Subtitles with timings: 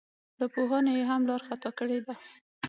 [0.39, 2.13] له پوهانو یې هم لار خطا کړې ده.